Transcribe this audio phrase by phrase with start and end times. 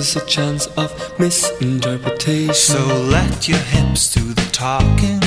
[0.00, 2.54] increases a chance of misinterpretation.
[2.54, 2.78] So
[3.10, 5.20] let your hips do the talking.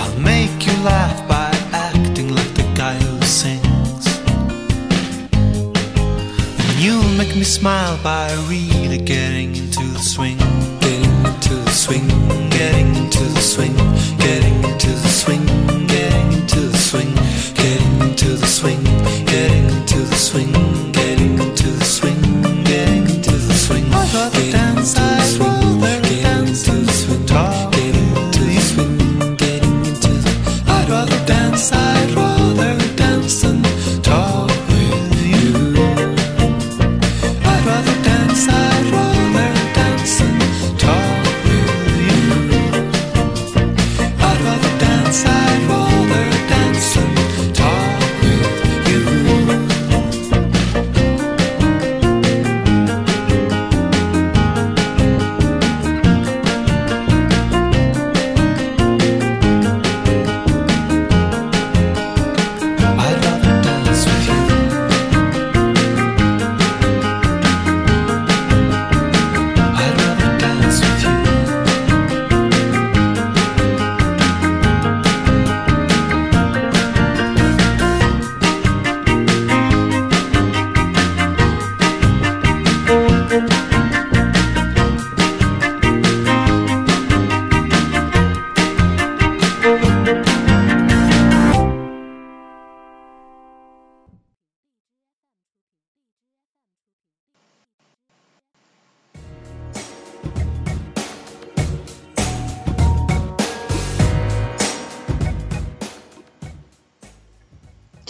[0.00, 4.06] I'll make you laugh by acting like the guy who sings.
[6.60, 8.67] And you'll make me smile by really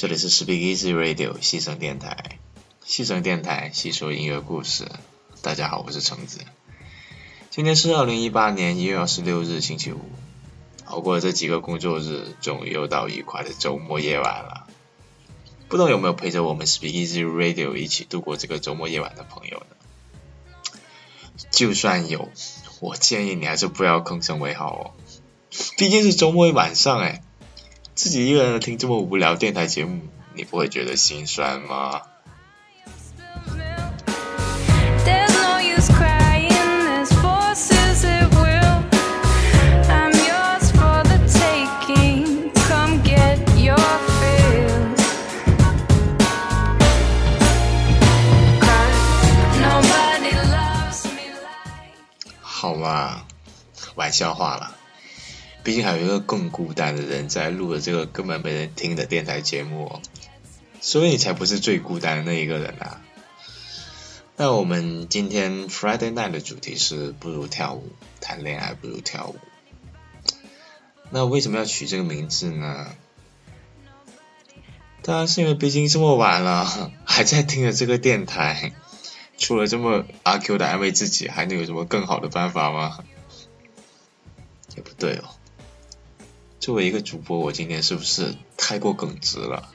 [0.00, 2.38] 这里是 Speak Easy Radio 西城电台，
[2.84, 4.86] 西城电台细说音乐故事。
[5.42, 6.38] 大家好，我是橙子。
[7.50, 9.98] 今天是二零一八年一月二十六日，星期五。
[10.84, 14.68] 熬过了这几个工作日，终于又到愉快的周末夜晚了。
[15.66, 20.76] 不知道有没有陪着我们 Speak Easy Radio 一起度过这个周末夜晚的朋友呢？
[21.50, 22.30] 就算有，
[22.78, 24.84] 我建议你还是不要吭声为好哦。
[25.76, 27.24] 毕竟是周末晚上哎，
[27.98, 30.00] 自己一个人听这么无聊电台节目，
[30.32, 32.00] 你不会觉得心酸吗
[52.40, 53.22] 好嘛，
[53.96, 54.76] 玩笑话了。
[55.68, 60.00] 毕竟还有一个更孤单的人在录了这个根本没人听的电台节目、哦，
[60.80, 63.02] 所以你才不是最孤单的那一个人啊。
[64.36, 69.36] 那我们今天 Friday Night 的主题是不如跳舞，谈恋爱不如跳舞。
[71.10, 72.86] 那为什么要取这个名字呢？
[75.02, 78.72] 当然是因为毕竟这么晚了， 还在听着这个电台，
[79.36, 83.04] 除了这么阿 Q 的安慰自己，还能有什么更好的办法吗？
[84.74, 85.34] 也不对哦。
[86.68, 89.70] 作为一个主播，我今天是不是太过耿直了？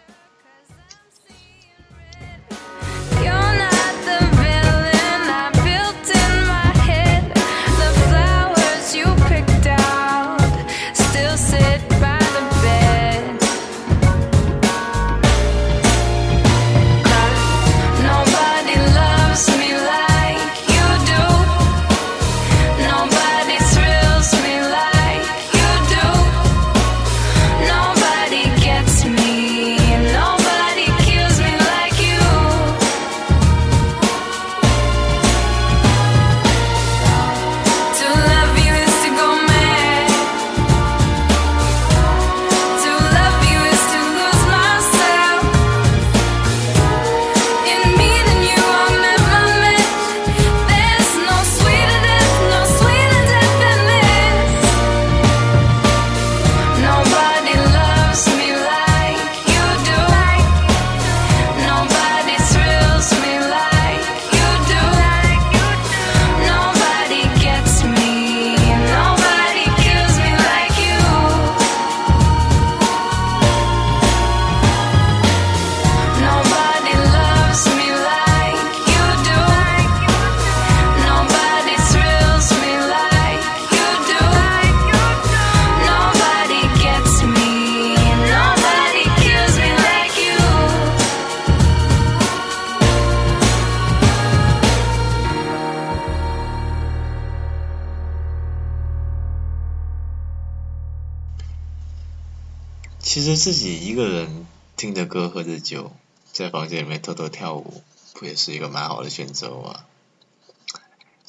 [103.13, 105.91] 其实自己一个人听着歌喝着酒，
[106.31, 107.83] 在房间里面偷偷跳舞，
[108.15, 109.81] 不也是一个蛮好的选择吗？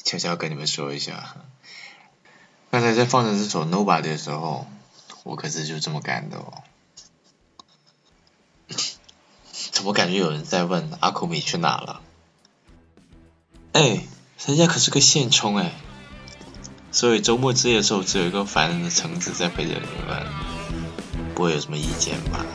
[0.03, 1.35] 悄悄跟你们说一下，
[2.71, 4.65] 刚才在放着这首《Nobody》的时候，
[5.21, 6.63] 我可是就这么干的哦。
[9.71, 12.01] 怎么感觉有人在问阿库米去哪了？
[13.73, 14.07] 哎，
[14.47, 15.71] 人家可是个现充哎，
[16.91, 20.25] 所以周末之夜的时候只有一个烦人的橙子在陪着你们，
[21.35, 22.45] 不会有什么意见吧？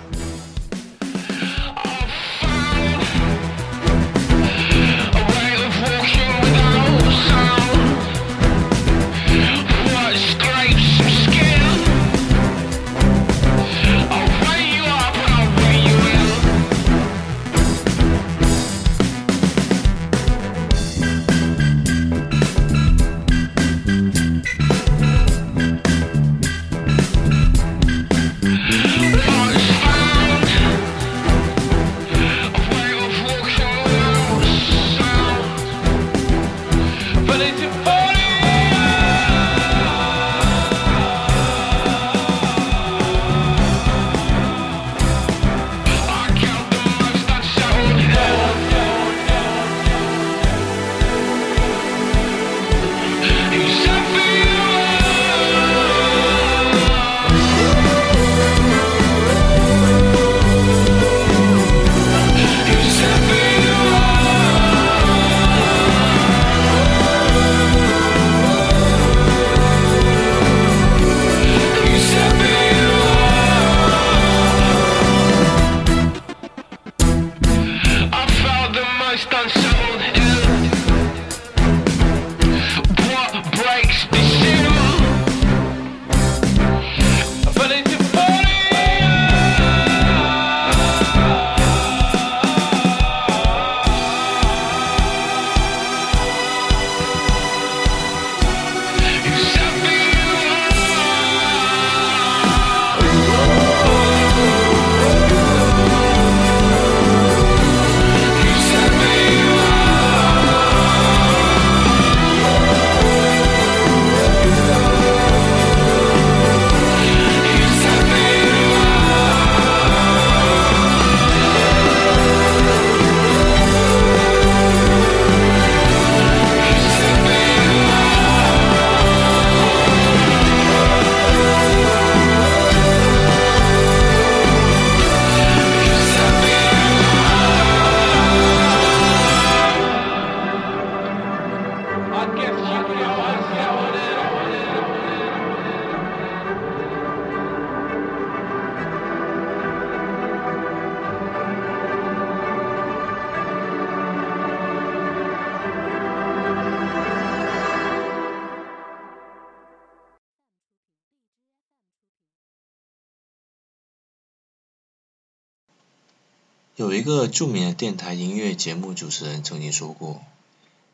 [166.80, 170.22] 有一个著名的电台音乐节目主持人曾经说过，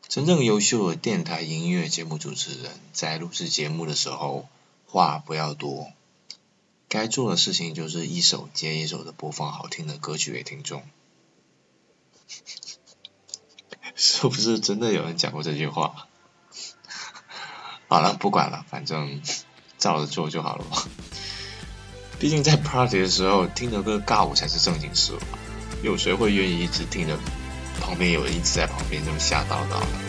[0.09, 4.49] 真正优秀的电台音乐节目主持人在录制节目的时候，
[4.85, 5.93] 话不要多，
[6.89, 10.83] 该做的事情就是一首接一首的播放好听的歌曲给听众。
[13.95, 16.09] 是不是真的有人讲过这句话？
[17.87, 19.21] 好了，不管了，反正
[19.77, 20.83] 照着做就好了嘛。
[22.19, 25.46] 毕竟在 party 的时候听着歌尬舞才是正经事吧。
[25.83, 27.17] 有谁会愿意一直听着
[27.79, 30.06] 旁边有人一直在旁边这么瞎叨叨的？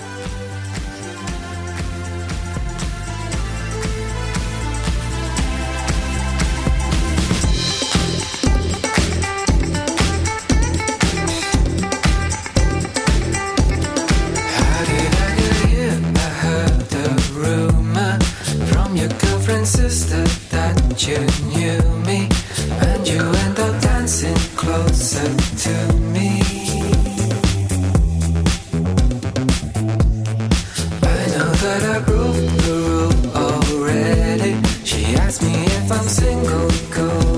[35.91, 37.38] I'm single, going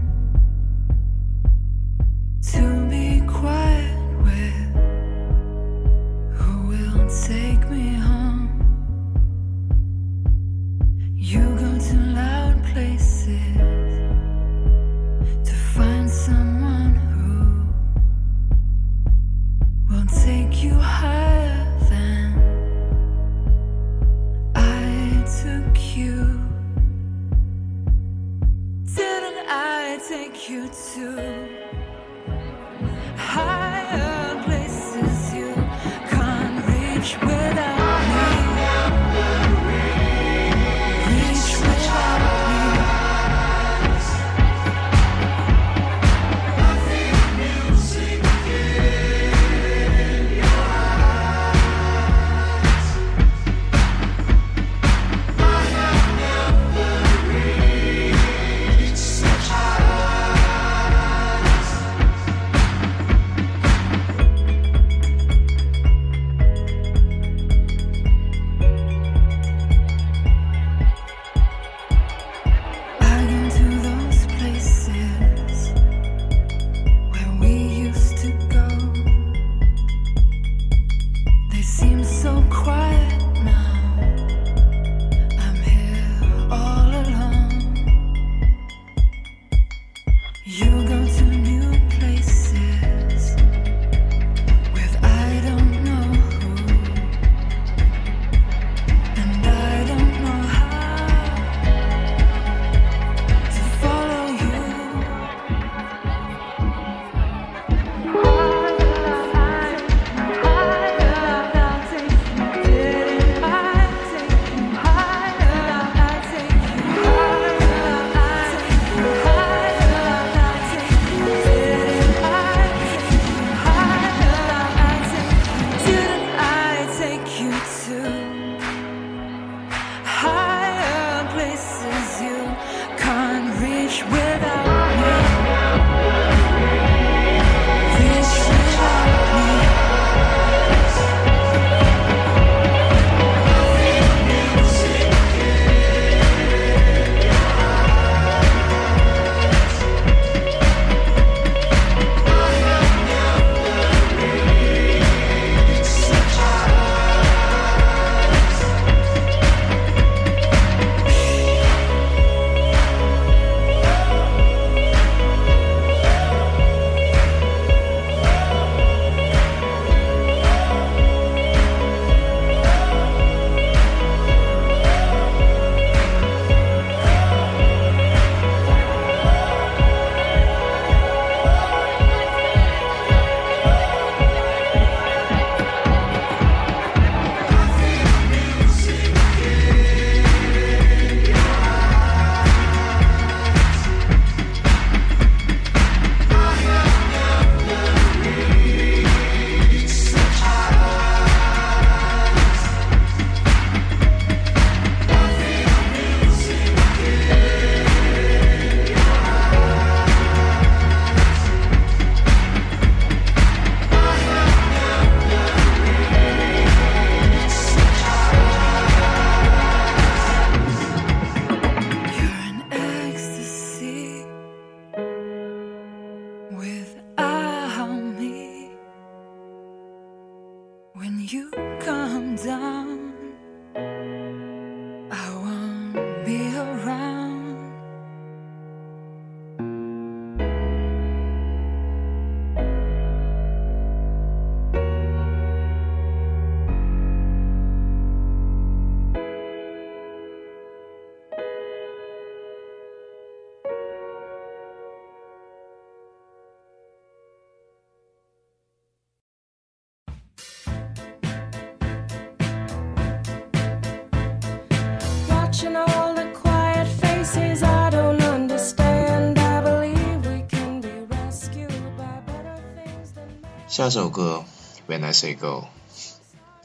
[273.81, 274.45] 下首歌
[274.91, 275.47] 《When I Say Go》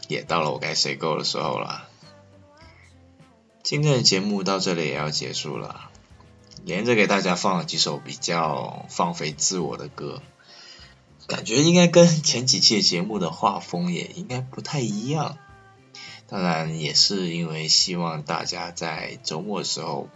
[0.07, 1.89] 也到了我该 say go 的时候了。
[3.63, 5.89] 今天的节目到这里也要结束了，
[6.63, 10.21] 连着给大家放了几首比较放飞自我的歌，
[11.27, 15.39] 感觉应该跟前几期节目的画风也应该不太一样。
[16.27, 20.11] 当然也是因为希望大家在周末的时候，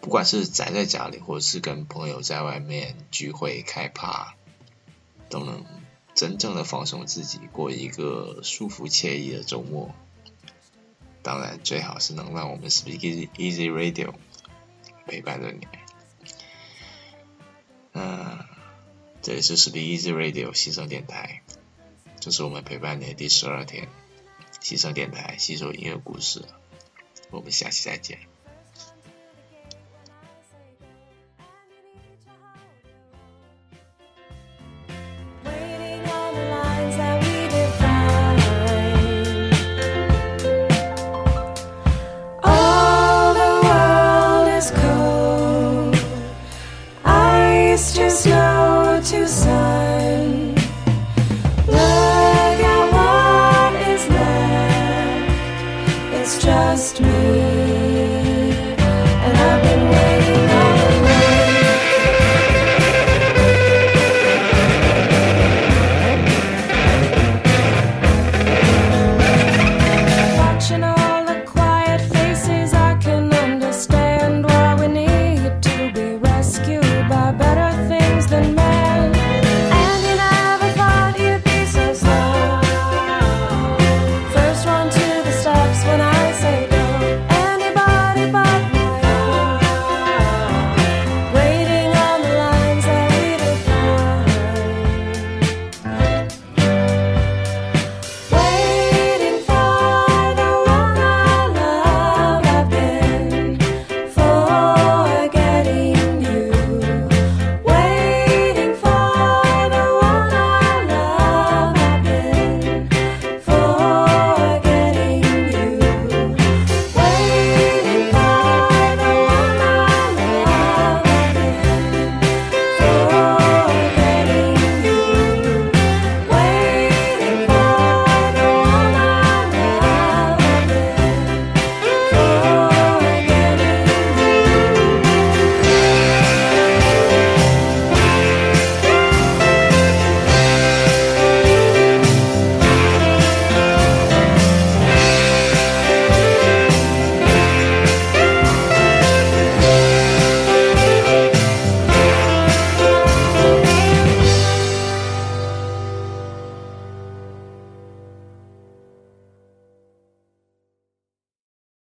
[0.00, 4.36] 不管是宅在家里，或者是跟朋友在外面聚会开趴，
[5.28, 5.64] 都能
[6.18, 9.94] 真正的放松自己，过一个舒服惬意的周末。
[11.22, 14.14] 当然，最好是能让我们 Speak Easy Radio
[15.06, 15.68] 陪伴着你。
[17.92, 18.48] 那
[19.22, 21.44] 这里是 Speak Easy Radio 新声电台，
[22.18, 23.86] 这是我们陪伴你的第十二天。
[24.60, 26.42] 新声电台吸收音乐故事，
[27.30, 28.18] 我们下期再见。